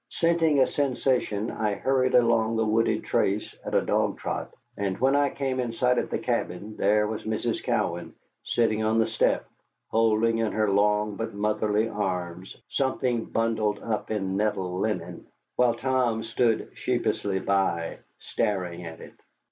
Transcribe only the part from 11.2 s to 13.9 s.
motherly arms something bundled